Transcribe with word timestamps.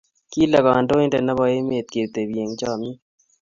Kile 0.31 0.57
kandoindet 0.65 1.23
nebo 1.25 1.43
emet 1.57 1.87
ketebi 1.93 2.35
eng 2.43 2.53
chamyet 2.59 2.99